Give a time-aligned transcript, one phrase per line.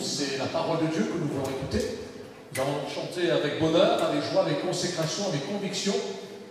[0.00, 1.98] c'est la parole de Dieu que nous voulons écouter.
[2.54, 5.94] Nous allons chanter avec bonheur, avec joie, avec consécration, avec conviction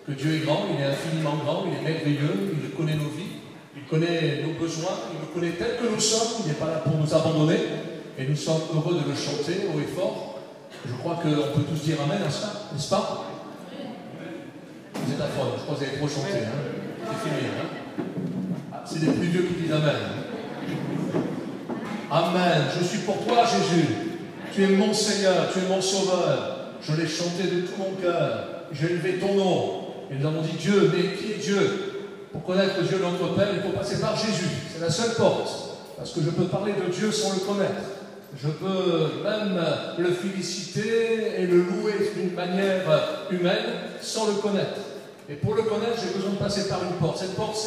[0.06, 3.44] que Dieu est grand, il est infiniment grand, il est merveilleux, il connaît nos vies,
[3.76, 6.78] il connaît nos besoins, il nous connaît tel que nous sommes, il n'est pas là
[6.78, 7.60] pour nous abandonner.
[8.20, 10.40] Et nous sommes heureux de le chanter haut et fort.
[10.86, 13.26] Je crois qu'on peut tous dire Amen à ça, n'est-ce pas?
[14.96, 16.46] Vous êtes à fond, je crois que vous avez trop chanté.
[16.46, 17.48] Hein C'est fini.
[17.48, 18.04] Hein
[18.74, 19.96] ah, C'est des plus vieux qui disent Amen.
[22.10, 22.64] Amen.
[22.80, 23.88] Je suis pour toi, Jésus.
[24.54, 26.58] Tu es mon Seigneur, tu es mon Sauveur.
[26.82, 28.66] Je l'ai chanté de tout mon cœur.
[28.72, 29.84] J'ai élevé ton nom.
[30.10, 31.94] Et nous avons dit Dieu, mais qui est Dieu?
[32.32, 34.50] Pour connaître Dieu notre Père, il faut passer par Jésus.
[34.74, 35.50] C'est la seule porte.
[35.98, 37.82] Parce que je peux parler de Dieu sans le connaître.
[38.42, 39.60] Je peux même
[39.98, 42.84] le féliciter et le louer d'une manière
[43.32, 43.66] humaine
[44.02, 44.80] sans le connaître.
[45.30, 47.18] Et pour le connaître, j'ai besoin de passer par une porte.
[47.18, 47.58] Cette porte,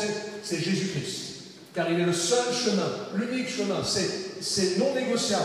[0.43, 1.30] c'est Jésus-Christ.
[1.75, 3.83] Car il est le seul chemin, l'unique chemin.
[3.85, 5.45] C'est non négociable.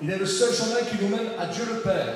[0.00, 2.14] Il est le seul chemin qui nous mène à Dieu le Père.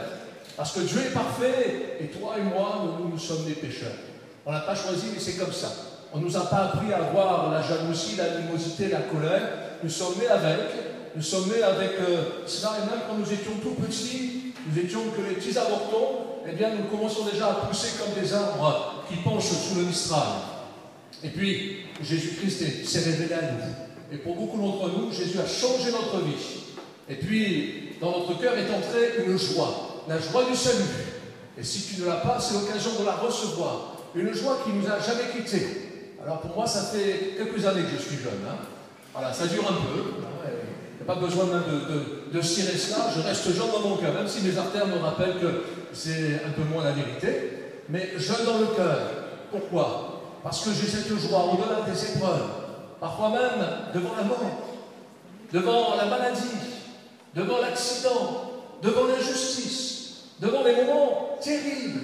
[0.57, 3.97] Parce que Dieu est parfait et toi et moi, nous, nous sommes des pécheurs.
[4.45, 5.69] On n'a pas choisi, mais c'est comme ça.
[6.13, 9.43] On ne nous a pas appris à avoir la jalousie, l'animosité, la colère.
[9.83, 10.61] Nous sommes nés avec.
[11.17, 12.73] Nous sommes nés avec euh, cela.
[12.79, 16.71] Et même quand nous étions tout petits, nous étions que les petits avortons, eh bien,
[16.71, 20.27] nous commençons déjà à pousser comme des arbres qui penchent sous le Mistral.
[21.23, 24.15] Et puis, Jésus-Christ s'est révélé à nous.
[24.15, 26.63] Et pour beaucoup d'entre nous, Jésus a changé notre vie.
[27.09, 30.85] Et puis, dans notre cœur est entrée une joie la joie du salut.
[31.59, 33.97] Et si tu ne l'as pas, c'est l'occasion de la recevoir.
[34.15, 35.67] Une joie qui ne nous a jamais quittés.
[36.23, 38.43] Alors pour moi, ça fait quelques années que je suis jeune.
[38.49, 38.57] Hein.
[39.13, 40.03] Voilà, ça dure un peu.
[41.01, 43.07] Il n'y a pas besoin même de, de, cirer cela.
[43.17, 46.51] Je reste jeune dans mon cœur, même si mes artères me rappellent que c'est un
[46.51, 47.53] peu moins la vérité.
[47.89, 48.99] Mais jeune dans le cœur.
[49.51, 50.10] Pourquoi?
[50.43, 52.49] Parce que j'ai cette joie au-delà des épreuves.
[52.99, 54.39] Parfois même devant la mort,
[55.53, 56.41] devant la maladie,
[57.35, 58.51] devant l'accident,
[58.83, 62.01] devant l'injustice, devant les moments terribles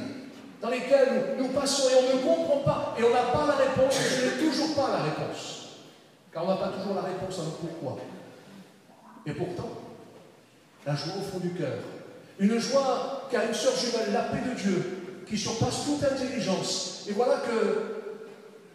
[0.62, 3.94] dans lesquels nous, passons et on ne comprend pas et on n'a pas la réponse
[3.94, 5.69] et je n'ai toujours pas la réponse.
[6.32, 7.98] Car on n'a pas toujours la réponse à notre pourquoi.
[9.26, 9.70] Et pourtant,
[10.86, 11.78] la joie au fond du cœur.
[12.38, 17.04] Une joie qui a une sœur jumelle, la paix de Dieu, qui surpasse toute intelligence.
[17.08, 17.95] Et voilà que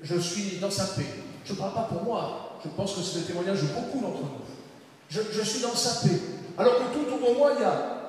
[0.01, 1.05] je suis dans sa paix.
[1.45, 2.59] Je ne parle pas pour moi.
[2.63, 4.41] Je pense que c'est le témoignage de beaucoup d'entre nous.
[5.09, 6.15] Je, suis dans sa paix.
[6.57, 8.01] Alors que tout autour de moi, il y a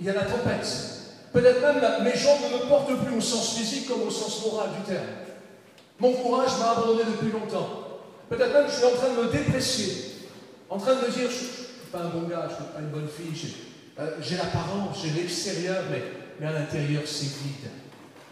[0.00, 0.66] il y a la tempête.
[1.32, 4.70] Peut-être même mes jambes ne me portent plus au sens physique comme au sens moral
[4.78, 5.04] du terme.
[5.98, 8.00] Mon courage m'a abandonné depuis longtemps.
[8.28, 9.92] Peut-être même je suis en train de me déprécier,
[10.68, 12.72] en train de me dire je ne suis pas un bon gars, je ne suis
[12.74, 13.54] pas une bonne fille,
[13.98, 16.02] euh, j'ai l'apparence, j'ai l'extérieur, mais,
[16.40, 17.68] mais à l'intérieur c'est vide.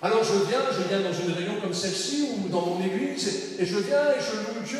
[0.00, 3.66] Alors je viens, je viens dans une réunion comme celle-ci ou dans mon église, et,
[3.66, 4.78] je viens et je loue Dieu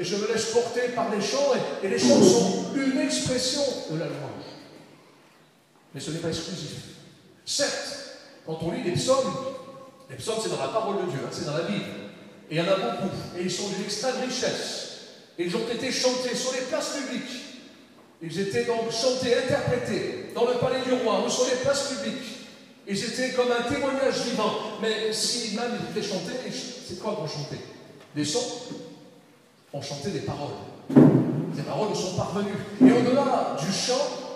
[0.00, 3.60] et je, me laisse porter par les chants, et, les chants sont une expression
[3.90, 4.48] de la louange.
[5.94, 6.78] Mais ce n'est pas exclusif.
[7.44, 8.16] Certes,
[8.46, 9.34] quand on lit les psaumes,
[10.08, 11.84] les psaumes c'est dans la parole de Dieu, hein, c'est dans la Bible.
[12.50, 13.14] Et il y en a beaucoup.
[13.38, 14.88] Et ils sont d'une extrême richesse.
[15.38, 17.42] Ils ont été chantés sur les places publiques.
[18.22, 22.37] Ils étaient donc chantés, interprétés dans le palais du roi ou sur les places publiques.
[22.88, 24.52] Ils étaient comme un témoignage vivant.
[24.80, 27.60] Mais si même ils étaient chantés, c'est quoi qu'on chantait?
[28.16, 28.62] Des sons
[29.72, 30.56] On chantait des paroles.
[31.54, 32.54] Ces paroles nous sont parvenues.
[32.80, 34.28] Et au-delà du chant,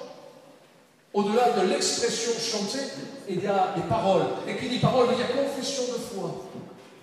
[1.14, 2.84] au-delà de l'expression chantée,
[3.28, 4.26] il y a des paroles.
[4.46, 6.48] Et qui dit parole veut dire confession de foi,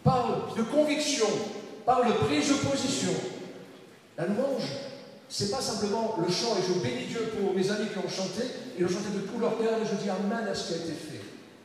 [0.04, 1.28] parle de conviction,
[1.86, 3.12] parle de prise de position.
[4.18, 4.70] La louange,
[5.30, 8.44] c'est pas simplement le chant, et je bénis Dieu pour mes amis qui ont chanté,
[8.78, 10.78] ils ont chanté de tout leur cœur, et je dis Amen à ce qui a
[10.78, 11.09] été fait.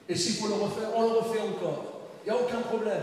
[0.09, 1.85] Et s'il faut le refaire, on le refait encore.
[2.25, 3.03] Il n'y a aucun problème.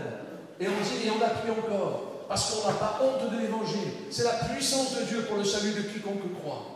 [0.60, 2.26] Et on dit, et on appuie encore.
[2.28, 3.88] Parce qu'on n'a pas honte de l'évangile.
[4.10, 6.72] C'est la puissance de Dieu pour le salut de quiconque croit.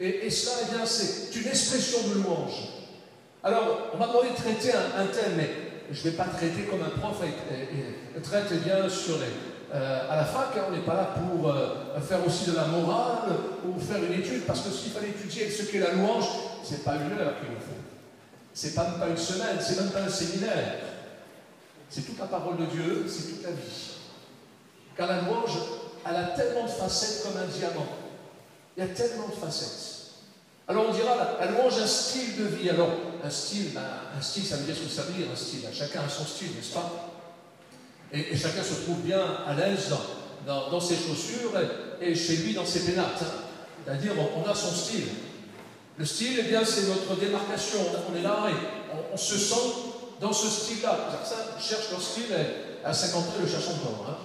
[0.00, 2.68] Et, cela, eh bien, c'est une expression de louange.
[3.42, 5.48] Alors, on m'a demandé de traiter un, thème, mais
[5.90, 9.32] je ne vais pas traiter comme un prof et, traite eh bien sur les.
[9.74, 12.66] Euh, à la fac, hein, on n'est pas là pour euh, faire aussi de la
[12.66, 13.30] morale
[13.66, 16.26] ou faire une étude, parce que s'il fallait étudier ce qu'est la louange,
[16.62, 17.95] ce n'est pas une heure qu'il nous faut.
[18.56, 20.76] Ce n'est pas même pas une semaine, c'est même pas un séminaire.
[21.90, 23.90] C'est toute la parole de Dieu, c'est toute la vie.
[24.96, 25.58] Car la louange,
[26.08, 27.86] elle a tellement de facettes comme un diamant.
[28.74, 30.14] Il y a tellement de facettes.
[30.66, 32.70] Alors on dira, la louange un style de vie.
[32.70, 32.88] Alors,
[33.22, 33.82] un style, ben,
[34.18, 35.60] un style, ça veut dire ce que ça veut dire, un style.
[35.70, 37.12] Chacun a son style, n'est-ce pas?
[38.10, 39.92] Et, chacun se trouve bien à l'aise
[40.46, 41.52] dans, ses chaussures
[42.00, 43.22] et, chez lui dans ses pénates.
[43.84, 45.08] C'est-à-dire, on, a son style.
[45.98, 47.78] Le style, eh bien, c'est notre démarcation.
[48.10, 49.72] On est là et on, se sent
[50.20, 50.98] dans ce style-là.
[51.24, 52.24] Certains cherchent leur style
[52.84, 54.06] à 50 ans, le cherchent encore.
[54.08, 54.16] Hein.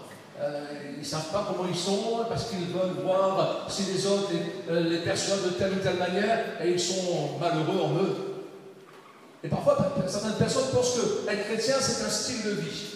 [0.41, 0.65] Euh,
[0.95, 4.73] ils ne savent pas comment ils sont parce qu'ils veulent voir si les autres les,
[4.73, 8.31] euh, les, perçoivent de telle ou telle manière et ils sont malheureux en eux.
[9.43, 12.91] Et parfois, certaines personnes pensent que être chrétien, c'est un style de vie.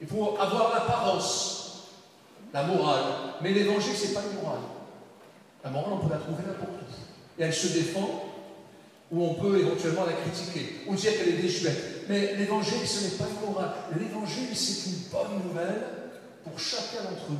[0.00, 1.88] Il faut avoir l'apparence,
[2.52, 3.04] la morale.
[3.40, 4.60] Mais l'évangile, ce n'est pas une morale.
[5.64, 7.03] La morale, on peut la trouver n'importe où.
[7.38, 8.24] Et elle se défend,
[9.10, 12.06] ou on peut éventuellement la critiquer, ou dire qu'elle est déchouette.
[12.08, 13.72] Mais l'évangile, ce n'est pas une morale.
[13.98, 15.82] L'évangile, c'est une bonne nouvelle
[16.44, 17.38] pour chacun d'entre nous.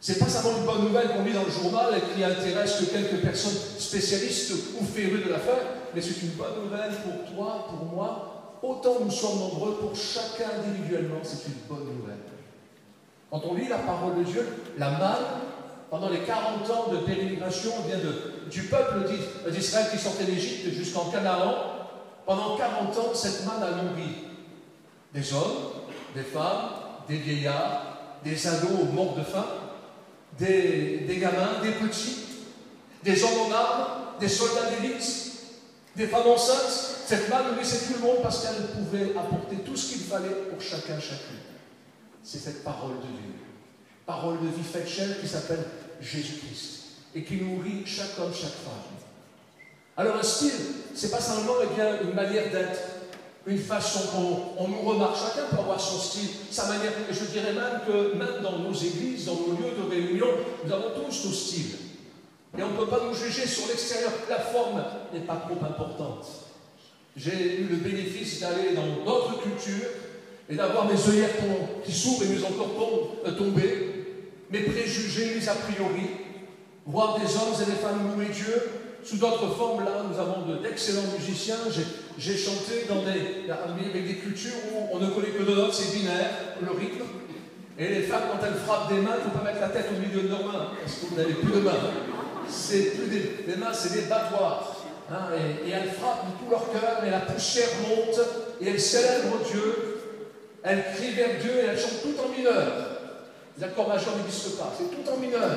[0.00, 2.84] C'est pas seulement une bonne nouvelle qu'on lit dans le journal et qui intéresse que
[2.84, 5.64] quelques personnes spécialistes ou férues de l'affaire,
[5.94, 8.58] mais c'est une bonne nouvelle pour toi, pour moi.
[8.62, 12.18] Autant nous sommes nombreux, pour chacun individuellement, c'est une bonne nouvelle.
[13.30, 14.46] Quand on lit la parole de Dieu,
[14.78, 15.24] la manne,
[15.90, 19.08] pendant les 40 ans de pérégrination vient de, du peuple
[19.50, 21.54] d'Israël qui sortait d'Égypte jusqu'en Canaan,
[22.24, 24.10] pendant 40 ans, cette manne a nourri
[25.14, 25.70] des hommes,
[26.14, 26.70] des femmes,
[27.08, 29.46] des vieillards, des ados morts de faim,
[30.38, 32.18] des, des gamins, des petits,
[33.04, 33.86] des hommes en armes,
[34.18, 35.32] des soldats d'élite,
[35.94, 36.94] des femmes enceintes.
[37.06, 40.60] Cette manne nourrissait tout le monde parce qu'elle pouvait apporter tout ce qu'il fallait pour
[40.60, 41.38] chacun, chacune.
[42.24, 43.45] C'est cette parole de Dieu.
[44.06, 45.64] Parole de vie faite chair qui s'appelle
[46.00, 48.96] Jésus-Christ et qui nourrit chaque homme, chaque femme.
[49.96, 50.52] Alors un style,
[50.94, 52.78] c'est pas simplement eh une manière d'être,
[53.46, 55.16] une façon qu'on nous remarque.
[55.16, 56.92] Chacun peut avoir son style, sa manière.
[57.10, 60.28] Je dirais même que même dans nos églises, dans nos lieux de réunion,
[60.64, 61.76] nous avons tous nos styles.
[62.56, 64.12] Et on ne peut pas nous juger sur l'extérieur.
[64.30, 66.26] La forme n'est pas trop importante.
[67.16, 69.88] J'ai eu le bénéfice d'aller dans d'autres cultures
[70.48, 71.30] et d'avoir mes œillères
[71.84, 73.85] qui s'ouvrent et mes encore euh, tomber,
[74.50, 76.10] mes préjugés, mes a priori,
[76.86, 78.70] voir des hommes et des femmes louer Dieu.
[79.02, 81.56] Sous d'autres formes, là, nous avons d'excellents musiciens.
[82.18, 86.70] J'ai chanté dans des, cultures où on ne connaît que deux notes, c'est binaire, le
[86.72, 87.04] rythme.
[87.78, 89.86] Et les femmes, quand elles frappent des mains, il ne faut pas mettre la tête
[89.94, 91.72] au milieu de leurs mains, parce que vous n'avez plus de mains.
[92.48, 94.76] C'est plus des, mains, c'est des battoirs.
[95.10, 98.18] Hein, et, et, elles frappent de tout leur cœur, et la poussière monte,
[98.60, 99.96] et elles célèbrent Dieu,
[100.68, 102.95] elle crie vers Dieu et elle chante tout en mineur.
[103.56, 105.50] Les accords majeurs n'existent pas, c'est tout en mineur.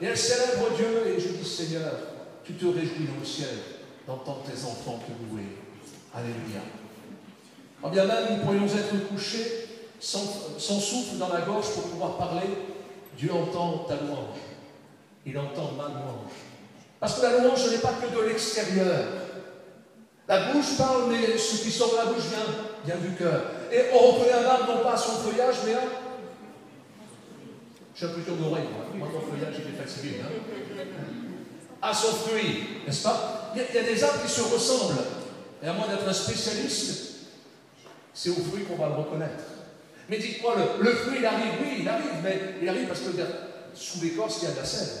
[0.00, 1.92] Et elle célèbre Dieu et je dis Seigneur,
[2.44, 3.48] tu te réjouis dans le ciel
[4.06, 5.44] d'entendre tes enfants te louer.
[6.14, 6.62] Alléluia.
[7.82, 9.68] En bien même, nous pourrions être couchés
[10.00, 12.48] sans, sans, souffle dans la gorge pour pouvoir parler.
[13.16, 14.38] Dieu entend ta louange.
[15.26, 16.32] Il entend ma louange.
[16.98, 19.04] Parce que la louange, ce n'est pas que de l'extérieur.
[20.26, 23.42] La bouche parle, mais ce qui sort de la bouche vient, vient du cœur.
[23.72, 25.80] Et on reconnaît un arbre non pas à son feuillage, mais à.
[27.98, 28.86] J'ai un peu d'oreille, moi.
[28.94, 30.20] Moi, mon feuillage, j'étais fatigué.
[30.22, 30.30] Hein.
[31.82, 33.52] À son fruit, n'est-ce pas?
[33.54, 35.02] Il y, a, des arbres qui se ressemblent.
[35.62, 37.14] Et à moins d'être un spécialiste,
[38.14, 39.42] c'est au fruit qu'on va le reconnaître.
[40.08, 43.10] Mais dites-moi, le, fruit, il arrive, oui, il arrive, mais il arrive parce que
[43.74, 44.92] sous l'écorce, il y a de la sève.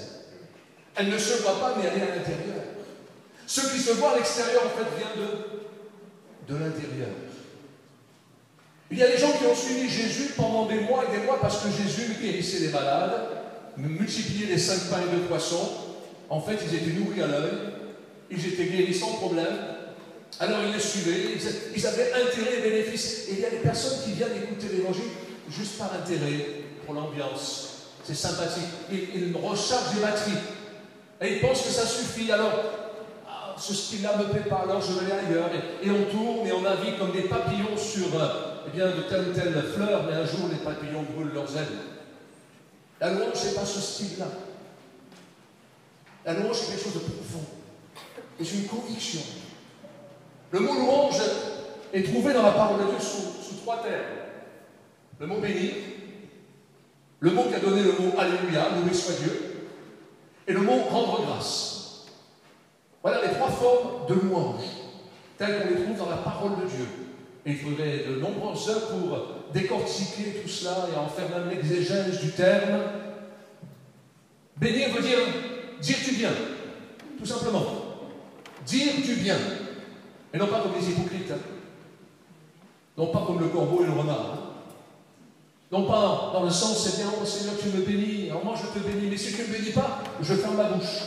[0.96, 2.64] Elle ne se voit pas, mais elle est à l'intérieur.
[3.46, 7.08] Ce qui se voit à l'extérieur, en fait, vient de, de l'intérieur.
[8.90, 11.38] Il y a des gens qui ont suivi Jésus pendant des mois et des mois
[11.40, 13.20] parce que Jésus guérissait les malades,
[13.76, 15.70] multipliait les cinq pains et deux poissons.
[16.30, 17.52] En fait, ils étaient nourris à l'œil,
[18.30, 19.56] ils étaient guéris sans problème.
[20.40, 21.36] Alors ils les suivaient,
[21.76, 23.28] ils avaient intérêt et bénéfice.
[23.28, 25.10] Et il y a des personnes qui viennent écouter l'évangile
[25.50, 26.46] juste par intérêt,
[26.86, 27.90] pour l'ambiance.
[28.04, 28.64] C'est sympathique.
[28.90, 30.32] Ils, rechargent les batteries.
[31.20, 32.32] Et ils pensent que ça suffit.
[32.32, 32.52] Alors,
[33.58, 35.50] ce style-là me plaît pas, alors je vais aller ailleurs.
[35.82, 39.28] Et, on tourne et on navigue comme des papillons sur euh, eh bien, de telle
[39.28, 41.78] ou telle fleur, mais un jour les papillons brûlent leurs ailes.
[43.00, 44.26] La louange, ce n'est pas ce style-là.
[46.24, 47.44] La louange, c'est quelque chose de profond.
[48.40, 49.20] C'est une conviction.
[50.50, 51.20] Le mot louange
[51.92, 54.02] est trouvé dans la parole de Dieu sous, trois termes.
[55.20, 55.72] Le mot béni,
[57.20, 59.66] le mot qui a donné le mot Alléluia, loué soit Dieu,
[60.46, 62.06] et le mot rendre grâce.
[63.02, 64.62] Voilà les trois formes de louange,
[65.36, 66.86] telles qu'on les trouve dans la parole de Dieu.
[67.48, 69.18] Il faudrait de nombreuses heures pour
[69.54, 72.82] décortiquer tout cela et en faire même l'exégèse du terme.
[74.58, 75.18] Bénir veut dire
[75.80, 76.30] dire du bien,
[77.18, 77.64] tout simplement.
[78.66, 79.38] Dire du bien.
[80.34, 81.30] Et non pas comme les hypocrites.
[81.30, 81.38] Hein.
[82.98, 84.34] Non pas comme le corbeau et le renard.
[84.34, 84.48] Hein.
[85.72, 88.78] Non pas dans le sens, c'est bien, oh Seigneur, tu me bénis, alors moi je
[88.78, 91.00] te bénis, mais si tu ne me bénis pas, je ferme ma bouche.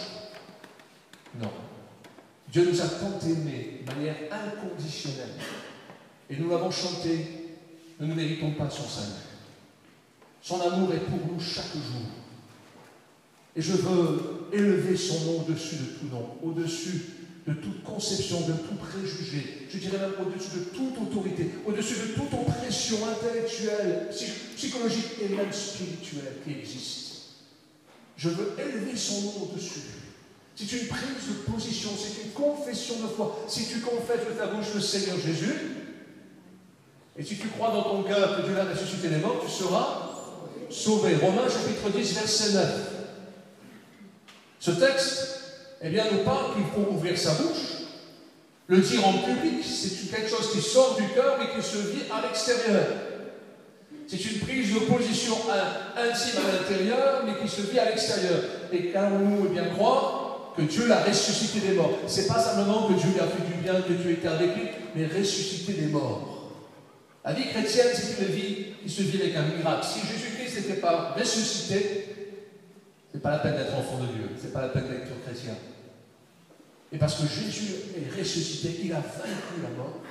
[1.39, 1.51] Non.
[2.51, 5.35] Dieu nous a tant aimés de manière inconditionnelle.
[6.31, 7.27] Et nous l'avons chanté,
[7.99, 9.11] nous ne méritons pas son salut.
[10.41, 12.07] Son amour est pour nous chaque jour.
[13.53, 17.01] Et je veux élever son nom au-dessus de tout nom, au-dessus
[17.45, 22.13] de toute conception, de tout préjugé, je dirais même au-dessus de toute autorité, au-dessus de
[22.13, 24.09] toute oppression intellectuelle,
[24.55, 27.11] psychologique et même spirituelle qui existe.
[28.15, 29.81] Je veux élever son nom au-dessus.
[30.55, 33.43] C'est une prise de position, c'est une confession de foi.
[33.47, 35.80] Si tu confesses de ta bouche le Seigneur Jésus,
[37.17, 40.11] et si tu crois dans ton cœur que Dieu l'a ressuscité les morts, tu seras
[40.69, 41.15] sauvé.
[41.15, 42.65] Romains chapitre 10, verset 9.
[44.59, 45.39] Ce texte,
[45.81, 47.81] eh bien, nous parle qu'il faut ouvrir sa bouche,
[48.67, 52.03] le dire en public, c'est quelque chose qui sort du cœur et qui se vit
[52.09, 52.85] à l'extérieur.
[54.07, 55.35] C'est une prise de position
[55.97, 58.39] intime à l'intérieur, mais qui se vit à l'extérieur.
[58.71, 62.93] Et qu'allons-nous eh bien croire que Dieu l'a ressuscité des morts C'est pas simplement que
[62.93, 64.63] Dieu lui a fait du bien, que Dieu était avec lui,
[64.95, 66.30] mais ressuscité des morts.
[67.23, 69.85] La vie chrétienne, c'est une vie qui se vit avec un miracle.
[69.85, 72.15] Si Jésus-Christ n'était pas ressuscité,
[73.11, 75.55] c'est pas la peine d'être enfant de Dieu, c'est pas la peine d'être chrétien.
[76.91, 80.01] Et parce que Jésus est ressuscité, il a vaincu la mort,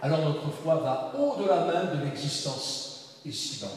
[0.00, 3.72] alors notre foi va au-delà même de l'existence ici-bas.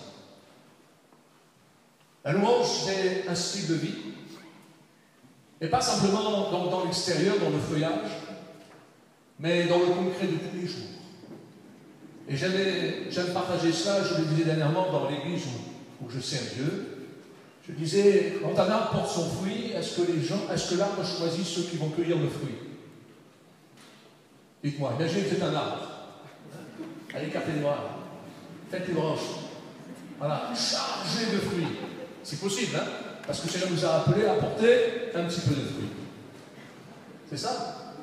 [2.25, 3.95] La louange, c'est un style de vie,
[5.61, 8.11] et pas simplement dans, dans l'extérieur, dans le feuillage,
[9.39, 10.98] mais dans le concret de tous les jours.
[12.29, 15.45] Et j'aime partager cela, je le disais dernièrement dans l'église
[15.99, 17.07] où, je sers Dieu,
[17.67, 21.03] je disais, quand un arbre porte son fruit, est-ce que les gens, est-ce que l'arbre
[21.03, 22.55] choisit ceux qui vont cueillir le fruit?
[24.63, 25.87] Dites-moi, imaginez que un arbre.
[27.15, 27.61] Allez, écartez les.
[28.69, 29.19] Faites les branches.
[30.19, 31.77] Voilà, chargé de fruits.
[32.23, 32.85] C'est possible, hein?
[33.25, 35.89] Parce que Seigneur nous a appelés à porter un petit peu de fruits.
[37.29, 37.95] C'est ça?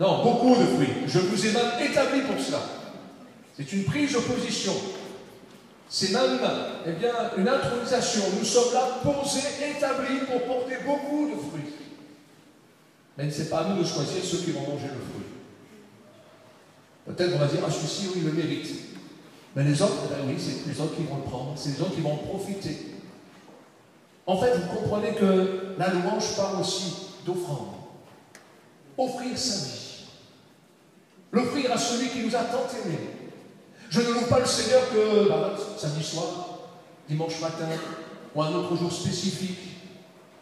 [0.00, 0.94] Non, beaucoup de fruits.
[1.06, 2.60] Je vous ai même établi pour cela.
[3.58, 4.72] C'est une prise de position.
[5.88, 6.38] C'est même
[6.86, 8.22] eh bien, une intronisation.
[8.38, 11.74] Nous sommes là posés, établis pour porter beaucoup de fruits.
[13.16, 15.26] Mais ce n'est pas à nous de choisir ceux qui vont manger le fruit.
[17.06, 18.68] Peut-être on va dire, ah celui-ci, oui, il le mérite.
[19.56, 21.96] Mais les autres, eh oui, c'est les autres qui vont le prendre, c'est les autres
[21.96, 22.76] qui vont profiter.
[24.26, 26.94] En fait, vous comprenez que la louange parle aussi
[27.26, 27.74] d'offrande.
[28.96, 30.04] Offrir sa vie.
[31.32, 33.17] L'offrir à celui qui nous a tant aimés
[33.90, 36.58] je ne loue pas le Seigneur que bah, samedi soir,
[37.08, 37.68] dimanche matin,
[38.34, 39.58] ou un autre jour spécifique,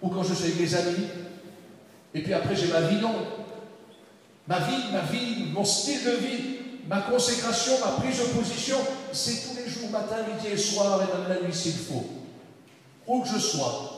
[0.03, 1.07] ou quand je suis avec mes amis.
[2.15, 3.15] Et puis après, j'ai ma vie, non.
[4.49, 6.57] Ma vie, ma vie, mon style de vie,
[6.88, 8.76] ma consécration, ma prise de position,
[9.12, 12.05] c'est tous les jours, matin, midi et soir, et même la nuit s'il faut.
[13.07, 13.93] Où que je sois.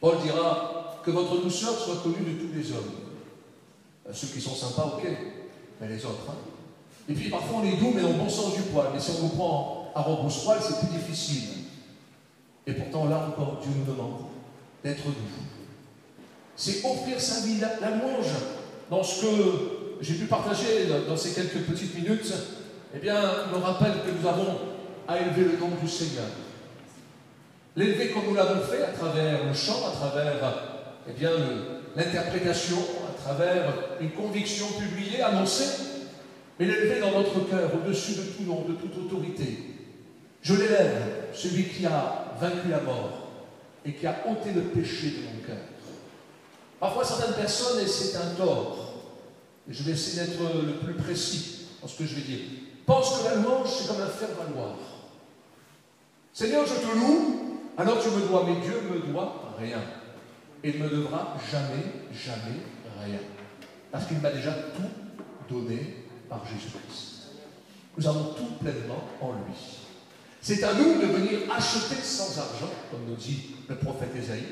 [0.00, 2.92] Paul dira que votre douceur soit connue de tous les hommes.
[4.12, 5.06] Ceux qui sont sympas, ok,
[5.80, 6.55] mais les autres, hein.
[7.08, 8.86] Et puis parfois on est doux, mais on bon sens du poil.
[8.92, 11.48] Mais si on nous prend à rebrousse-poil, c'est plus difficile.
[12.66, 14.22] Et pourtant, là encore, Dieu nous demande
[14.82, 15.12] d'être doux.
[16.56, 18.32] C'est offrir sa vie, la, la louange.
[18.90, 19.26] Dans ce que
[20.00, 22.32] j'ai pu partager dans ces quelques petites minutes,
[22.94, 23.20] eh bien,
[23.52, 24.58] me rappelle que nous avons
[25.08, 26.26] à élever le nom du Seigneur.
[27.76, 30.34] L'élever comme nous l'avons fait à travers le chant, à travers
[31.08, 31.30] eh bien,
[31.94, 35.85] l'interprétation, à travers une conviction publiée, annoncée,
[36.58, 39.74] mais l'élever dans notre cœur, au-dessus de tout nom, de toute autorité.
[40.42, 43.28] Je l'élève, celui qui a vaincu la mort
[43.84, 45.64] et qui a ôté le péché de mon cœur.
[46.80, 48.94] Parfois, certaines personnes, et c'est un tort,
[49.68, 52.40] et je vais essayer d'être le plus précis dans ce que je vais dire,
[52.84, 54.76] pensent que la louange, c'est comme un faire-valoir.
[56.32, 59.80] Seigneur, je te loue, alors tu me dois, mais Dieu me doit rien.
[60.62, 61.82] Et ne me devra jamais,
[62.12, 62.60] jamais
[63.04, 63.18] rien.
[63.90, 67.16] Parce qu'il m'a déjà tout donné par Jésus-Christ.
[67.96, 69.54] Nous avons tout pleinement en lui.
[70.40, 74.44] C'est à nous de venir acheter sans argent, comme nous dit le prophète Ésaïe.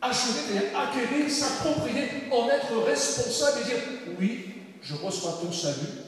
[0.00, 3.82] Acheter, c'est-à-dire acquérir, s'approprier, en être responsable et dire
[4.18, 6.02] oui, je reçois ton salut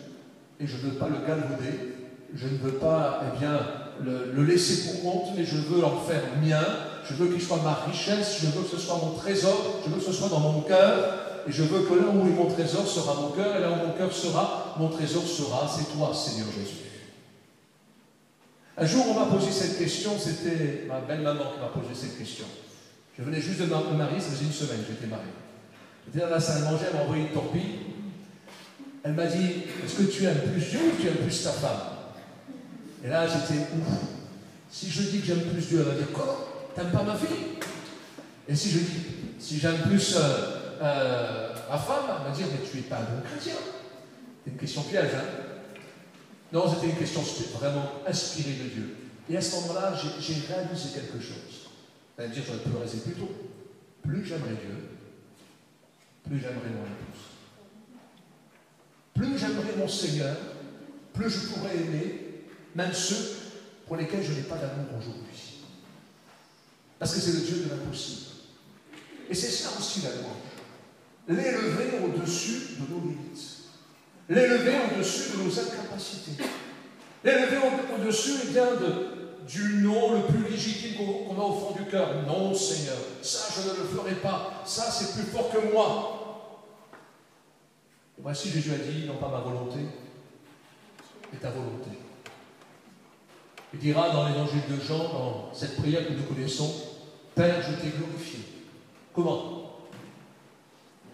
[0.59, 1.95] et je ne veux pas le galvauder,
[2.35, 3.61] je ne veux pas eh bien,
[4.03, 6.65] le, le, laisser pour compte, mais je veux en faire mien,
[7.09, 9.99] je veux qu'il soit ma richesse, je veux que ce soit mon trésor, je veux
[9.99, 13.15] que ce soit dans mon cœur, et je veux que là où mon trésor sera
[13.15, 16.85] mon cœur, et là où mon cœur sera, mon trésor sera, c'est toi, Seigneur Jésus.
[18.77, 22.47] Un jour, on m'a posé cette question, c'était ma belle-maman qui m'a posé cette question.
[23.17, 25.31] Je venais juste de me marier, ça faisait une semaine que j'étais marié.
[26.07, 27.79] J'étais dans la salle à manger, elle m'a envoyé une torpille.
[29.05, 31.81] Elle m'a dit, est-ce que tu aimes plus Dieu ou tu aimes plus ta femme?
[33.05, 33.95] Et là, j'étais ouf.
[34.71, 36.39] Si je dis que j'aime plus Dieu, elle va dire, comment
[36.75, 37.61] T'aimes pas ma fille?
[38.49, 39.01] Et si je dis,
[39.39, 40.54] si j'aime plus euh,
[40.85, 43.55] euh, ma femme m'a dit Mais tu n'es pas un bon chrétien.
[44.45, 45.25] C'est une question piège, hein
[46.53, 47.23] Non, c'était une question
[47.59, 48.97] vraiment inspirée de Dieu.
[49.31, 51.71] Et à ce moment-là, j'ai réalisé quelque chose.
[52.19, 53.31] Elle me dire J'aurais pu rester plus tôt.
[54.03, 54.91] Plus j'aimerais Dieu,
[56.29, 57.25] plus j'aimerai mon épouse.
[59.15, 60.37] Plus j'aimerai mon Seigneur,
[61.15, 62.21] plus je pourrai aimer
[62.75, 63.37] même ceux
[63.87, 65.63] pour lesquels je n'ai pas d'amour aujourd'hui.
[66.99, 68.31] Parce que c'est le Dieu de l'impossible.
[69.31, 70.54] Et c'est ça aussi la louange.
[71.29, 73.65] L'élever au-dessus de nos limites.
[74.29, 76.43] L'élever au-dessus de nos incapacités.
[77.23, 77.57] L'élever
[77.97, 82.27] au-dessus eh du nom le plus légitime qu'on a au fond du cœur.
[82.27, 84.63] Non, Seigneur, ça je ne le ferai pas.
[84.65, 86.21] Ça c'est plus fort que moi.
[88.19, 89.81] Voici Jésus a dit, non pas ma volonté,
[91.33, 91.91] mais ta volonté.
[93.73, 96.73] Il dira dans l'évangile de Jean, dans cette prière que nous connaissons,
[97.35, 98.39] Père, je t'ai glorifié.
[99.13, 99.64] Comment?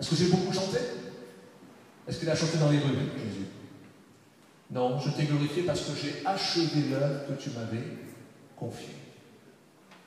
[0.01, 0.79] Est-ce que j'ai beaucoup chanté?
[2.09, 3.47] Est-ce qu'il a chanté dans les rues, Jésus?
[4.71, 7.85] Non, je t'ai glorifié parce que j'ai achevé l'œuvre que tu m'avais
[8.57, 8.97] confiée.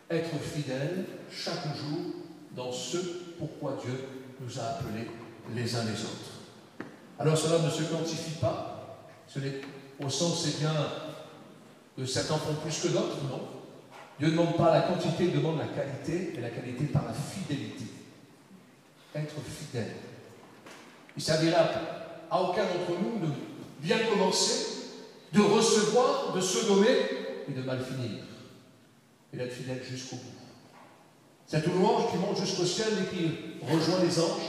[0.10, 2.00] Être fidèle chaque jour
[2.56, 2.98] dans ce
[3.38, 3.94] pourquoi Dieu
[4.42, 5.08] nous a appelés
[5.54, 6.32] les uns les autres.
[7.20, 9.62] Alors cela ne se quantifie pas, ce n'est
[10.04, 10.74] au sens, c'est bien
[11.96, 13.42] que certains font plus que d'autres, non?
[14.20, 17.14] Dieu ne demande pas la quantité, il demande la qualité, et la qualité par la
[17.14, 17.83] fidélité.
[19.16, 19.94] Être fidèle.
[21.16, 21.70] Il s'agira
[22.32, 23.32] à aucun d'entre nous de
[23.80, 24.66] bien commencer,
[25.32, 26.98] de recevoir, de se nommer
[27.48, 28.24] et de mal finir.
[29.32, 30.44] Et d'être fidèle jusqu'au bout.
[31.46, 34.42] Cette louange qui monte jusqu'au ciel et qui rejoint les anges.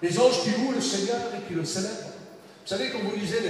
[0.00, 2.08] Les anges qui louent le Seigneur et qui le célèbrent.
[2.64, 3.40] Vous savez, quand vous lisez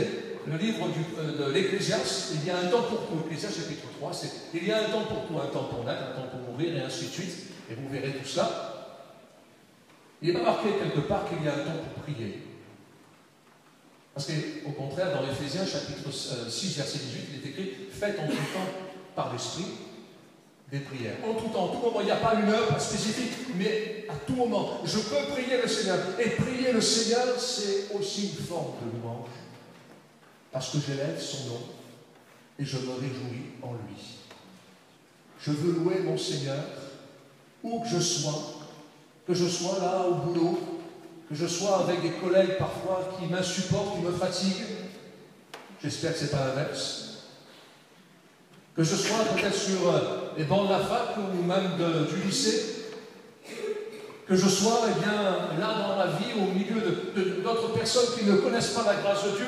[0.47, 3.27] le livre euh, de l'Ecclésiaste, il y a un temps pour tout.
[3.27, 6.03] Ecclésiaste chapitre 3, c'est il y a un temps pour tout, un temps pour naître,
[6.03, 7.35] un temps pour mourir, et ainsi de suite.
[7.71, 8.68] Et vous verrez tout cela.
[10.21, 12.43] Il n'est pas marqué quelque part qu'il y a un temps pour prier.
[14.15, 18.27] Parce qu'au contraire, dans Éphésiens chapitre 6, euh, verset 18, il est écrit Faites en
[18.27, 18.73] tout temps
[19.15, 19.67] par l'Esprit
[20.73, 21.17] des prières.
[21.25, 24.15] En tout temps, en tout moment, il n'y a pas une heure spécifique, mais à
[24.27, 25.99] tout moment, je peux prier le Seigneur.
[26.19, 29.29] Et prier le Seigneur, c'est aussi une forme de louange
[30.53, 31.61] parce que j'élève son nom
[32.59, 34.19] et je me réjouis en lui.
[35.41, 36.65] Je veux louer mon Seigneur
[37.63, 38.58] où que je sois,
[39.29, 40.59] que je sois là au boulot,
[41.29, 44.65] que je sois avec des collègues parfois qui m'insupportent, qui me fatiguent.
[45.83, 47.05] J'espère que ce n'est pas l'inverse.
[48.75, 51.73] Que je sois peut-être sur euh, les bancs de la fac ou même
[52.09, 52.87] du lycée.
[54.27, 56.81] Que je sois eh bien, là dans la vie, au milieu
[57.43, 59.47] d'autres personnes qui ne connaissent pas la grâce de Dieu,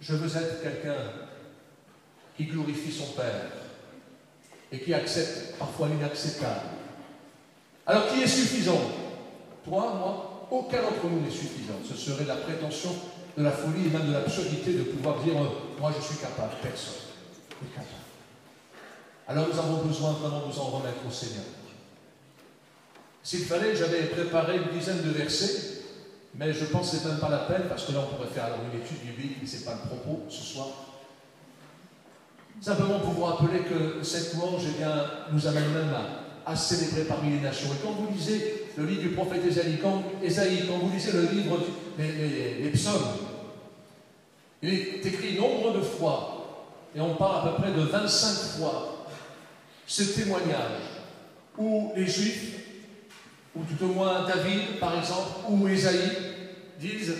[0.00, 0.96] je veux être quelqu'un
[2.36, 3.50] qui glorifie son Père
[4.72, 6.75] et qui accepte parfois l'inacceptable.
[7.86, 8.80] Alors qui est suffisant?
[9.64, 11.74] Toi, moi Aucun d'entre nous n'est suffisant.
[11.88, 12.90] Ce serait la prétention
[13.36, 15.46] de la folie et même de l'absurdité de pouvoir dire euh,
[15.80, 16.52] moi je suis capable.
[16.62, 16.94] Personne
[17.62, 17.90] n'est capable.
[19.28, 21.44] Alors nous avons besoin vraiment de nous en remettre au Seigneur.
[23.22, 25.76] S'il fallait, j'avais préparé une dizaine de versets
[26.38, 28.28] mais je pense que ce n'est même pas la peine, parce que là, on pourrait
[28.28, 30.68] faire une étude biblique, mais ce n'est pas le propos ce soir.
[32.60, 35.94] Simplement pour vous rappeler que cette louange eh bien, nous amène même
[36.46, 37.68] à, célébrer parmi les nations.
[37.72, 39.42] Et quand vous lisez le livre du prophète
[39.82, 41.58] quand, quand vous lisez le livre
[41.98, 43.08] des psaumes,
[44.62, 46.32] il est écrit nombre de fois,
[46.94, 49.06] et on parle à peu près de 25 fois,
[49.86, 50.80] ce témoignage
[51.58, 52.56] où les Juifs
[53.54, 56.10] ou tout au moins David, par exemple, ou Ésaïe,
[56.78, 57.14] disent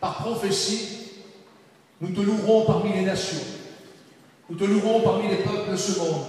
[0.00, 0.88] par prophétie,
[2.00, 3.42] nous te louerons parmi les nations,
[4.50, 6.24] nous te louerons parmi les peuples de ce monde.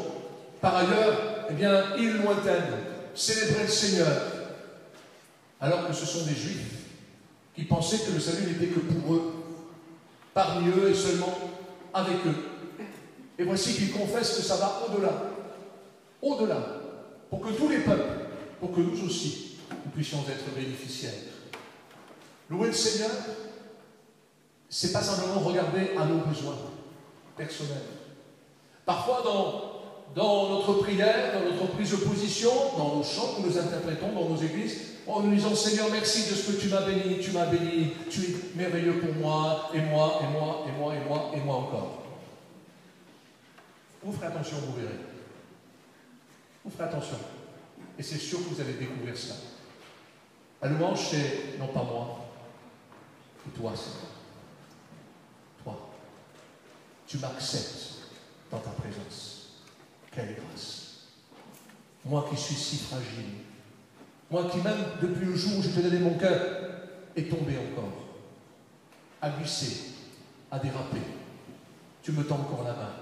[0.62, 2.64] Par ailleurs, eh bien, île lointaine,
[3.16, 4.08] célébrer le Seigneur,
[5.60, 6.86] alors que ce sont des Juifs
[7.56, 9.34] qui pensaient que le salut n'était que pour eux,
[10.34, 11.36] parmi eux et seulement
[11.94, 12.36] avec eux.
[13.40, 15.12] Et voici qu'ils confessent que ça va au-delà,
[16.22, 16.58] au-delà,
[17.30, 18.28] pour que tous les peuples,
[18.60, 21.14] pour que nous aussi, nous puissions être bénéficiaires.
[22.50, 23.12] Louer le Seigneur,
[24.70, 26.58] c'est pas simplement regarder à nos besoins
[27.36, 27.78] personnels.
[28.86, 29.67] Parfois, dans,
[30.16, 34.30] dans notre prière, dans notre prise de position, dans nos chants que nous interprétons dans
[34.30, 37.46] nos églises, en nous disant Seigneur, merci de ce que tu m'as béni, tu m'as
[37.46, 41.40] béni, tu es merveilleux pour moi, et moi, et moi, et moi, et moi, et
[41.40, 42.04] moi encore.
[44.04, 45.00] Vous ferez attention, vous verrez.
[46.64, 47.18] Vous ferez attention.
[47.98, 49.36] Et c'est sûr que vous allez découvrir cela.
[50.62, 52.26] La louange, c'est non pas moi,
[53.46, 54.12] mais toi, Seigneur.
[55.64, 55.90] Toi.
[57.08, 58.10] Tu m'acceptes
[58.52, 59.37] dans ta présence.
[60.18, 61.04] Quelle grâce.
[62.04, 63.36] Moi qui suis si fragile.
[64.32, 66.42] Moi qui, même depuis le jour où je t'ai donné mon cœur,
[67.16, 67.94] est tombé encore.
[69.22, 69.92] A glissé,
[70.50, 70.98] a dérapé.
[72.02, 72.94] Tu me tends encore la main.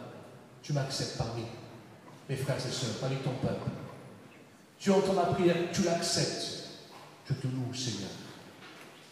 [0.61, 1.43] Tu m'acceptes parmi
[2.27, 3.69] mes frères et sœurs, parmi ton peuple.
[4.77, 6.67] Tu entends ma prière, tu l'acceptes.
[7.29, 8.09] Je te loue, Seigneur.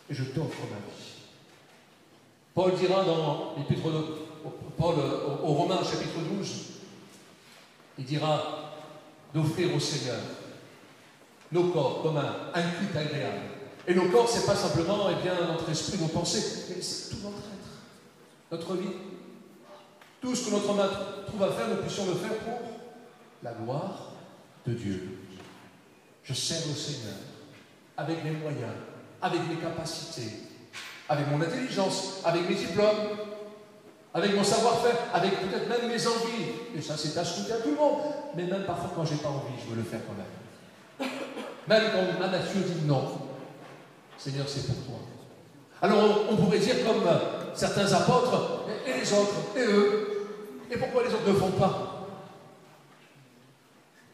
[0.09, 1.13] et je t'offre ma vie.
[2.53, 3.81] Paul dira dans l'épître
[4.77, 4.95] Paul
[5.41, 6.72] aux Romains, chapitre 12,
[7.97, 8.73] il dira
[9.33, 10.19] d'offrir au Seigneur
[11.51, 13.41] nos corps comme un, culte agréable.
[13.87, 17.21] Et nos corps, c'est pas simplement eh bien, notre esprit, nos pensées, mais c'est tout
[17.23, 18.95] notre être, notre vie.
[20.21, 20.89] Tout ce que notre main
[21.27, 22.59] trouve à faire, nous puissions le faire pour
[23.43, 24.13] la gloire
[24.65, 25.17] de Dieu.
[26.23, 27.17] Je sers au Seigneur
[27.97, 28.73] avec mes moyens,
[29.21, 30.31] avec mes capacités,
[31.09, 33.17] avec mon intelligence, avec mes diplômes,
[34.13, 36.51] avec mon savoir-faire, avec peut-être même mes envies.
[36.75, 37.99] Et ça, c'est à scruter à tout le monde.
[38.35, 41.09] Mais même parfois, quand j'ai pas envie, je veux le faire quand même.
[41.67, 43.03] Même quand ma nature dit non.
[44.17, 44.99] Seigneur, c'est pour toi.
[45.81, 47.03] Alors, on, pourrait dire comme
[47.53, 50.27] certains apôtres, et les autres, et eux,
[50.71, 52.07] et pourquoi les autres ne font pas?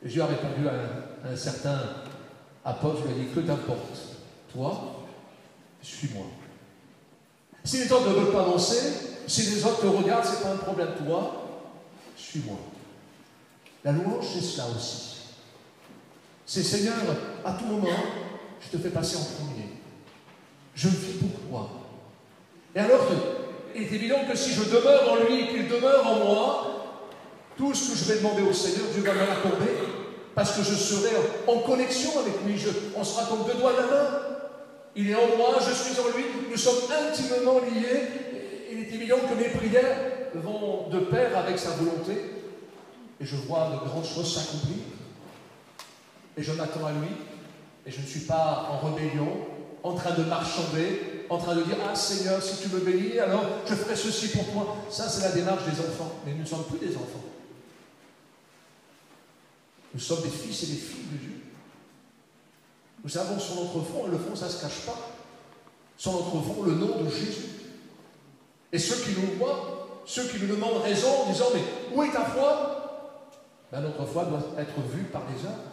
[0.04, 1.78] Dieu a répondu à un, certain
[2.64, 4.18] apôtre, lui ai dit, que t'importe
[4.52, 4.96] Toi,
[5.82, 6.26] suis-moi.
[7.70, 8.94] Si les autres ne veulent pas avancer,
[9.28, 10.88] si les autres te regardent, ce n'est pas un problème.
[11.06, 11.62] Toi,
[12.18, 12.58] suis-moi.
[13.84, 15.18] La louange, c'est cela aussi.
[16.48, 16.96] C'est Seigneur,
[17.46, 17.88] à tout moment,
[18.60, 19.68] je te fais passer en premier.
[20.74, 21.70] Je vis pour toi.
[22.74, 23.06] Et alors,
[23.76, 26.66] il est évident que si je demeure en lui, qu'il demeure en moi,
[27.56, 29.76] tout ce que je vais demander au Seigneur, Dieu va me l'accorder,
[30.34, 31.12] parce que je serai
[31.46, 32.60] en connexion avec lui.
[32.96, 34.30] on sera comme deux doigts de la main.
[34.96, 38.30] Il est en moi, je suis en lui, nous sommes intimement liés
[38.72, 39.98] il est évident que mes prières
[40.36, 42.14] vont de pair avec sa volonté,
[43.20, 44.78] et je vois de grandes choses s'accomplir,
[46.38, 47.10] et je m'attends à lui,
[47.86, 49.48] et je ne suis pas en rébellion,
[49.84, 53.44] en train de marchander, en train de dire Ah Seigneur, si tu me bénis, alors
[53.66, 54.76] je ferai ceci pour toi.
[54.90, 57.24] Ça, c'est la démarche des enfants, mais nous ne sommes plus des enfants.
[59.94, 61.39] Nous sommes des fils et des filles de Dieu.
[63.04, 64.98] Nous avons sur notre front, et le front, ça ne se cache pas,
[65.98, 67.50] sur notre front, le nom de Jésus.
[68.72, 71.62] Et ceux qui nous voient, ceux qui nous demandent raison en disant Mais
[71.96, 72.76] où est ta foi?
[73.72, 75.70] Ben, Notre foi doit être vue par les œuvres.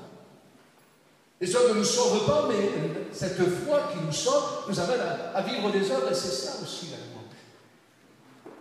[1.40, 2.70] Et cela ne nous sauve pas, mais
[3.12, 5.00] cette foi qui nous sauve nous amène
[5.34, 8.56] à, vivre des œuvres, et c'est ça aussi la louange.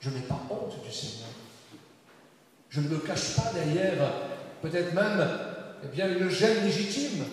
[0.00, 1.28] Je n'ai pas honte du Seigneur.
[2.68, 4.12] Je ne me cache pas derrière,
[4.60, 5.28] peut-être même,
[5.84, 7.24] eh bien, une gêne légitime.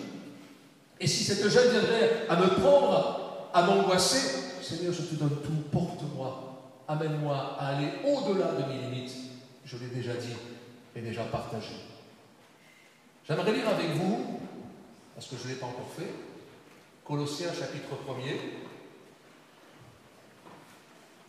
[1.00, 5.70] Et si cette gêne viendrait à me prendre, à m'angoisser, Seigneur, je te donne tout,
[5.70, 9.14] porte-moi, amène-moi à aller au-delà de mes limites.
[9.64, 10.34] Je l'ai déjà dit
[10.96, 11.74] et déjà partagé.
[13.26, 14.40] J'aimerais lire avec vous,
[15.14, 16.12] parce que je ne l'ai pas encore fait,
[17.04, 18.38] Colossiens chapitre 1er.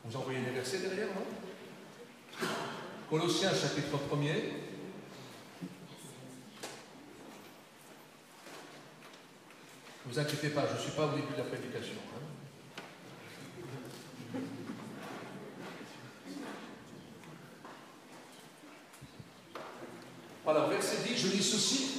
[0.05, 2.47] Vous envoyez les versets derrière, non?
[3.10, 4.68] Colossiens chapitre 1er.
[10.10, 11.93] Ne vous inquiétez pas, je ne suis pas au début de la prédication.
[12.15, 12.19] Hein.
[20.48, 21.91] Alors, verset 10, je lis ceci.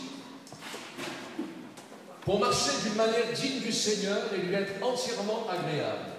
[2.23, 6.11] Pour marcher d'une manière digne du Seigneur et lui être entièrement agréable,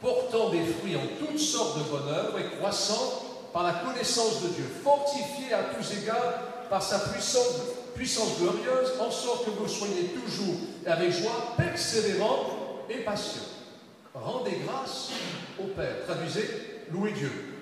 [0.00, 4.64] portant des fruits en toutes sortes de bonheur et croissant par la connaissance de Dieu,
[4.82, 10.54] fortifié à tous égards par sa puissance, puissance glorieuse, en sorte que vous soyez toujours
[10.84, 13.42] et avec joie, persévérants et patients.
[14.14, 15.10] Rendez grâce
[15.58, 16.04] au Père.
[16.06, 16.48] Traduisez,
[16.92, 17.54] louez Dieu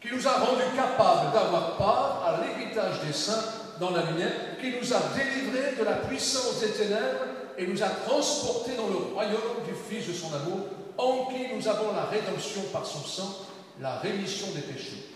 [0.00, 3.44] qui nous a rendus capables d'avoir part à l'héritage des saints
[3.80, 7.26] dans la lumière, qui nous a délivrés de la puissance des ténèbres
[7.56, 11.68] et nous a transportés dans le royaume du Fils de son amour, en qui nous
[11.68, 13.46] avons la rédemption par son sang,
[13.80, 15.08] la rémission des péchés.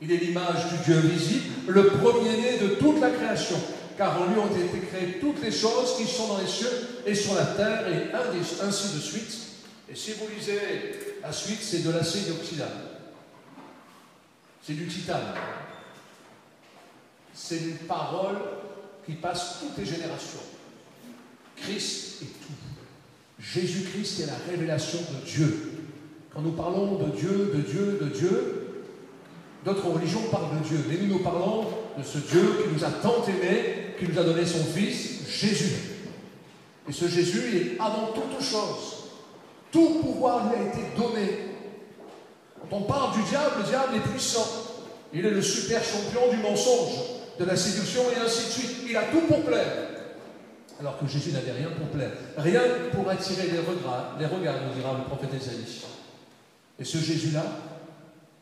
[0.00, 3.56] Il est l'image du Dieu visible, le premier-né de toute la création,
[3.96, 6.70] car en lui ont été créées toutes les choses qui sont dans les cieux
[7.06, 8.12] et sur la terre, et
[8.62, 9.38] ainsi de suite.
[9.90, 10.58] Et si vous lisez
[11.22, 12.72] la suite, c'est de l'acier inoxydable.
[14.62, 15.34] C'est du titane.
[17.34, 18.38] C'est une parole
[19.04, 20.40] qui passe toutes les générations.
[21.56, 22.52] Christ est tout.
[23.38, 25.72] Jésus-Christ est la révélation de Dieu.
[26.32, 28.84] Quand nous parlons de Dieu, de Dieu, de Dieu,
[29.64, 31.66] d'autres religions parlent de Dieu, mais nous nous parlons
[31.98, 35.74] de ce Dieu qui nous a tant aimés, qui nous a donné son Fils, Jésus.
[36.88, 39.10] Et ce Jésus est avant toute chose.
[39.72, 41.54] Tout pouvoir lui a été donné
[42.70, 44.46] quand on parle du diable, le diable est puissant.
[45.12, 46.94] Il est le super champion du mensonge,
[47.38, 48.76] de la séduction et ainsi de suite.
[48.88, 49.88] Il a tout pour plaire.
[50.80, 52.10] Alors que Jésus n'avait rien pour plaire.
[52.36, 52.62] Rien
[52.92, 55.64] pour attirer les regards, les regards nous dira le prophète Esaïe.
[56.78, 57.44] Et ce Jésus-là,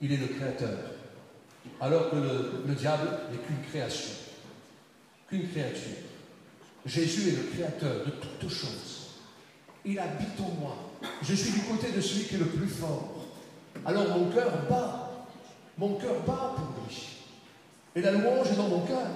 [0.01, 0.79] il est le créateur.
[1.81, 4.21] Alors que le diable n'est qu'une création,
[5.33, 5.97] qu'une créature.
[6.85, 9.21] Jésus est le créateur de toutes choses.
[9.85, 10.77] Il habite en moi.
[11.23, 13.25] Je suis du côté de celui qui est le plus fort.
[13.87, 15.27] Alors mon cœur bat.
[15.79, 17.09] Mon cœur bat pour lui.
[17.97, 19.07] Et la louange est dans mon cœur.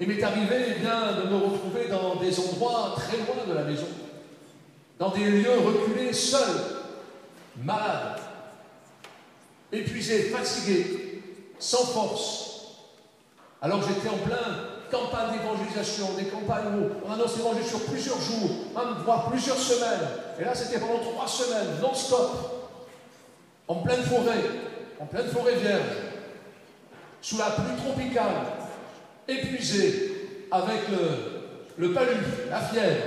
[0.00, 3.86] Il m'est arrivé bien, de me retrouver dans des endroits très loin de la maison,
[4.98, 6.56] dans des lieux reculés, seul,
[7.62, 8.18] malade,
[9.70, 11.22] épuisé, fatigué,
[11.58, 12.50] sans force.
[13.60, 18.50] Alors j'étais en plein campagne d'évangélisation, des campagnes où on annonce l'évangile sur plusieurs jours,
[19.04, 20.08] voire plusieurs semaines.
[20.38, 22.76] Et là, c'était pendant trois semaines, non-stop,
[23.68, 24.44] en pleine forêt,
[24.98, 25.96] en pleine forêt vierge,
[27.22, 28.46] sous la pluie tropicale,
[29.28, 32.16] épuisé, avec le, le palu,
[32.50, 33.04] la fièvre,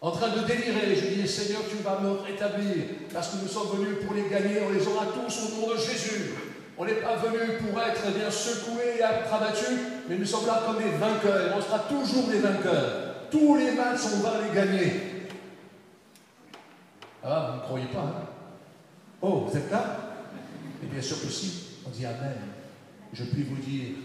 [0.00, 0.94] en train de délirer.
[0.94, 4.60] Je dis, Seigneur, tu vas me rétablir, parce que nous sommes venus pour les gagner,
[4.66, 6.34] on les aura tous au nom de Jésus.
[6.78, 10.78] On n'est pas venu pour être bien secoués et abattus, mais nous sommes là comme
[10.78, 13.26] des vainqueurs, on sera toujours des vainqueurs.
[13.32, 14.92] Tous les matchs, on va les gagner.
[17.24, 18.26] Ah, vous ne croyez pas, hein?
[19.20, 19.96] Oh, vous êtes là?
[20.80, 22.36] Et bien sûr que si, on dit Amen.
[23.12, 23.96] Je puis vous dire,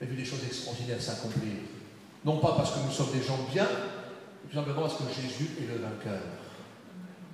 [0.00, 1.52] j'ai vu des choses extraordinaires s'accomplir.
[2.26, 5.50] Non pas parce que nous sommes des gens bien, mais tout simplement parce que Jésus
[5.58, 6.20] est le vainqueur.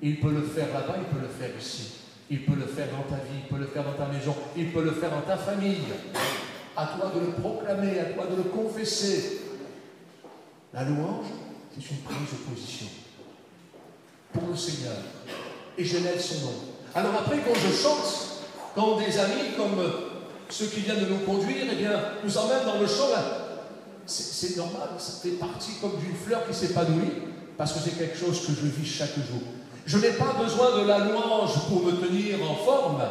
[0.03, 2.06] Il peut le faire là-bas, il peut le faire ici.
[2.29, 4.73] Il peut le faire dans ta vie, il peut le faire dans ta maison, il
[4.73, 5.85] peut le faire dans ta famille.
[6.77, 9.41] À toi de le proclamer, à toi de le confesser.
[10.75, 11.27] La louange,
[11.73, 12.87] c'est une prise de position
[14.33, 14.97] pour le Seigneur.
[15.79, 16.55] Et j'élève son nom.
[16.95, 18.43] Alors après, quand je chante,
[18.75, 19.81] quand des amis comme
[20.51, 21.93] ceux qui viennent de nous conduire, eh bien,
[22.25, 23.09] nous emmènent dans le chant,
[24.07, 25.37] c'est normal, ça fait
[25.81, 27.13] comme d'une fleur qui s'épanouit,
[27.57, 29.43] parce que c'est quelque chose que je vis chaque jour.
[29.87, 33.03] Je n'ai pas besoin de la louange pour me tenir en forme,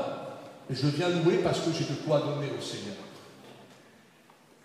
[0.70, 2.96] je viens louer parce que j'ai de quoi donner au Seigneur.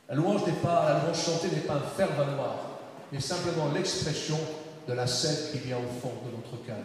[0.08, 2.56] La louange n'est pas, la louange chantée n'est pas un faire-valoir,
[3.12, 4.38] mais simplement l'expression
[4.88, 6.76] de la scène qui vient au fond de notre cœur,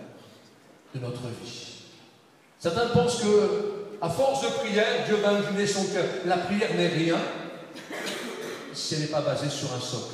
[0.94, 1.82] de notre vie.
[2.60, 6.06] Certains pensent que à force de prière, Dieu va incliner son cœur.
[6.28, 7.18] La prière n'est rien
[8.74, 10.14] si elle n'est pas basée sur un socle,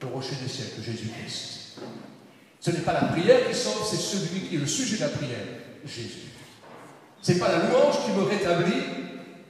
[0.00, 1.78] le rocher des siècles, Jésus-Christ.
[2.60, 5.08] Ce n'est pas la prière qui sauve, c'est celui qui est le sujet de la
[5.08, 5.46] prière,
[5.84, 6.28] Jésus.
[7.22, 8.82] Ce n'est pas la louange qui me rétablit,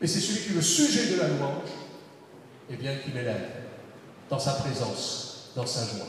[0.00, 1.68] mais c'est celui qui est le sujet de la louange,
[2.70, 3.48] et bien qui m'élève
[4.28, 6.06] dans sa présence, dans sa joie.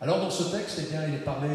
[0.00, 1.50] Alors dans ce texte, eh bien, il est parlé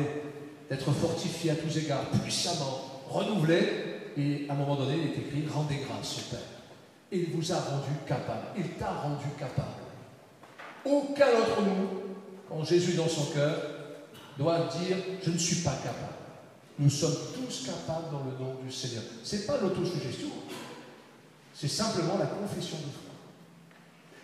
[0.69, 5.47] d'être fortifié à tous égards, puissamment, renouvelé, et à un moment donné, il est écrit
[5.51, 6.39] Rendez grâce au Père.
[7.11, 8.47] Il vous a rendu capable.
[8.57, 9.69] Il t'a rendu capable.
[10.85, 11.89] Aucun d'entre nous,
[12.49, 13.57] quand Jésus dans son cœur,
[14.37, 16.13] doit dire Je ne suis pas capable.
[16.79, 19.03] Nous sommes tous capables dans le nom du Seigneur.
[19.23, 20.29] Ce n'est pas l'autosuggestion,
[21.53, 23.13] c'est simplement la confession de foi.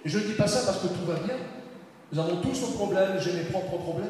[0.03, 1.35] Et je ne dis pas ça parce que tout va bien.
[2.11, 4.07] Nous avons tous nos problèmes, j'ai mes propres problèmes.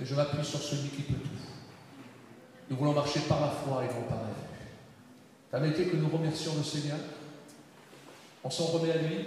[0.00, 1.30] Et je m'appuie sur celui qui peut tout.
[2.70, 4.44] Nous voulons marcher par la foi et non par la vue.
[5.50, 6.98] Permettez que nous remercions le Seigneur.
[8.42, 9.26] On s'en remet à lui.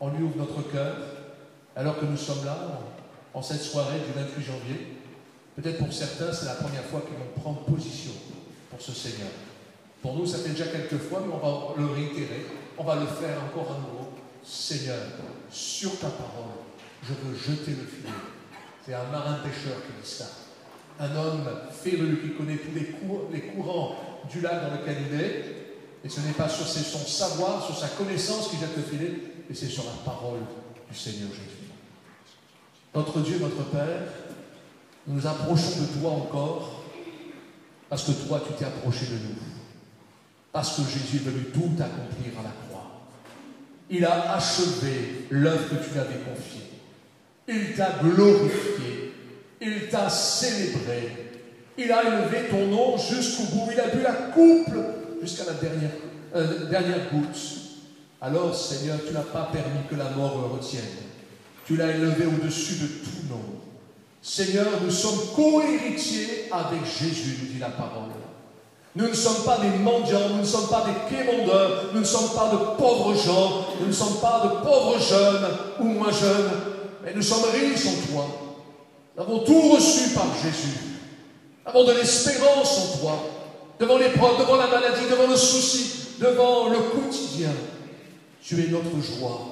[0.00, 0.96] On lui ouvre notre cœur.
[1.76, 2.56] Alors que nous sommes là,
[3.34, 4.96] en cette soirée du 28 janvier,
[5.56, 8.12] peut-être pour certains, c'est la première fois qu'ils vont prendre position
[8.70, 9.30] pour ce Seigneur.
[10.00, 12.46] Pour nous, ça fait déjà quelques fois, mais on va le réitérer.
[12.76, 14.08] On va le faire encore à nouveau.
[14.42, 14.98] Seigneur,
[15.50, 16.50] sur ta parole,
[17.02, 18.12] je veux jeter le filet.
[18.84, 20.26] C'est un marin pêcheur qui dit ça
[21.02, 22.74] un homme féreux qui connaît tous
[23.32, 23.96] les, courants
[24.30, 25.44] du lac dans lequel il est.
[26.04, 29.12] Et ce n'est pas sur son savoir, sur sa connaissance qu'il jette le filet,
[29.48, 30.40] mais c'est sur la parole
[30.90, 31.70] du Seigneur Jésus.
[32.94, 34.02] Notre Dieu, notre Père,
[35.06, 36.82] nous approchons de toi encore,
[37.88, 39.36] parce que toi, tu t'es approché de nous.
[40.52, 43.02] Parce que Jésus est venu tout accomplir à la croix.
[43.90, 46.70] Il a achevé l'œuvre que tu lui avais confiée.
[47.48, 48.82] Il t'a glorifié
[49.62, 51.30] il t'a célébré.
[51.78, 53.70] Il a élevé ton nom jusqu'au bout.
[53.72, 54.74] Il a bu la coupe
[55.22, 55.90] jusqu'à la dernière,
[56.34, 57.38] euh, dernière goutte.
[58.20, 60.82] Alors, Seigneur, tu n'as pas permis que la mort le retienne.
[61.72, 63.40] Tu l'as élevé au-dessus de tout nom.
[64.20, 68.10] Seigneur, nous sommes co-héritiers avec Jésus, nous dit la parole.
[68.94, 72.28] Nous ne sommes pas des mendiants, nous ne sommes pas des quémandeurs, nous ne sommes
[72.34, 75.48] pas de pauvres gens, nous ne sommes pas de pauvres jeunes
[75.80, 76.50] ou moins jeunes,
[77.02, 78.26] mais nous sommes riches en toi.
[79.16, 80.76] Nous avons tout reçu par Jésus.
[81.64, 83.18] Nous avons de l'espérance en toi.
[83.80, 87.52] Devant l'épreuve, devant la maladie, devant le souci, devant le quotidien.
[88.42, 89.51] Tu es notre joie.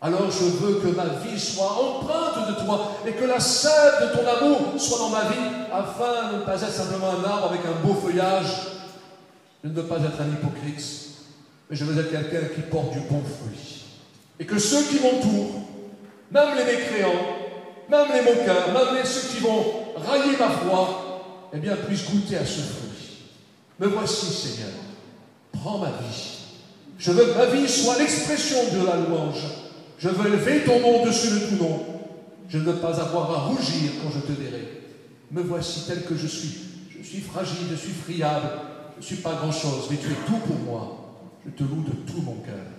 [0.00, 4.16] Alors je veux que ma vie soit empreinte de toi et que la sève de
[4.16, 7.62] ton amour soit dans ma vie afin de ne pas être simplement un arbre avec
[7.66, 8.46] un beau feuillage.
[9.64, 10.84] Je ne veux pas être un hypocrite,
[11.68, 13.86] mais je veux être quelqu'un qui porte du bon fruit.
[14.38, 15.62] Et que ceux qui m'entourent,
[16.30, 17.24] même les mécréants,
[17.90, 19.64] même les moqueurs, même ceux qui vont
[19.96, 23.24] railler ma foi, eh bien, puissent goûter à ce fruit.
[23.80, 24.74] Me voici, Seigneur.
[25.52, 26.38] Prends ma vie.
[26.98, 29.42] Je veux que ma vie soit l'expression de la louange.
[29.98, 31.84] Je veux élever ton nom dessus de tout nom.
[32.48, 34.82] Je ne veux pas avoir à rougir quand je te verrai.
[35.30, 36.56] Me voici tel que je suis.
[36.96, 38.48] Je suis fragile, je suis friable,
[38.96, 41.28] je ne suis pas grand-chose, mais tu es tout pour moi.
[41.44, 42.77] Je te loue de tout mon cœur.